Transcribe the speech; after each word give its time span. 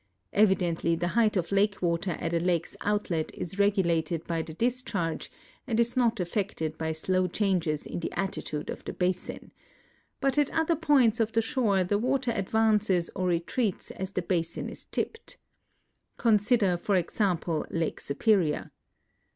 Evidently 0.33 0.95
the 0.95 1.09
height 1.09 1.37
of 1.37 1.51
lake 1.51 1.79
water 1.79 2.13
at 2.19 2.33
a 2.33 2.39
lake's 2.39 2.75
outlet 2.81 3.31
is 3.35 3.59
regulated 3.59 4.25
by 4.25 4.41
the 4.41 4.55
discharge 4.55 5.29
and 5.67 5.79
is 5.79 5.95
not 5.95 6.19
affected 6.19 6.75
by 6.75 6.91
slow 6.91 7.27
changes 7.27 7.85
in 7.85 7.99
the 7.99 8.11
attitude 8.13 8.71
of 8.71 8.83
the 8.85 8.93
basin; 8.93 9.51
but 10.19 10.39
at 10.39 10.49
other 10.57 10.75
points 10.75 11.19
of 11.19 11.31
tiie 11.31 11.43
shore 11.43 11.83
the 11.83 11.99
water 11.99 12.31
advances 12.31 13.11
or 13.15 13.27
retreats 13.27 13.91
as 13.91 14.09
the 14.09 14.23
l)asin 14.23 14.71
is 14.71 14.85
tipt. 14.85 15.37
Con 16.17 16.39
sider, 16.39 16.77
for 16.77 16.95
example, 16.95 17.63
Lake 17.69 17.99
Superior. 17.99 18.71